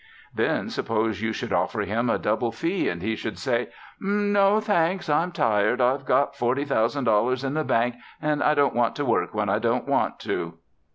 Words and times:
Then 0.33 0.71
suppose 0.71 1.21
you 1.21 1.31
should 1.31 1.53
offer 1.53 1.81
him 1.81 2.09
a 2.09 2.17
double 2.17 2.51
fee 2.51 2.89
and 2.89 3.03
he 3.03 3.15
should 3.15 3.37
say, 3.37 3.69
'No, 3.99 4.59
thanks, 4.59 5.07
I'm 5.09 5.31
tired. 5.31 5.79
I've 5.79 6.05
got 6.05 6.35
forty 6.35 6.65
thousand 6.65 7.03
dollars 7.03 7.43
in 7.43 7.53
the 7.53 7.63
bank 7.63 7.97
and 8.19 8.41
I 8.41 8.55
don't 8.55 8.75
have 8.75 8.95
to 8.95 9.05
work 9.05 9.35
when 9.35 9.47
I 9.47 9.59
don't 9.59 9.87
want 9.87 10.19
to.' 10.21 10.55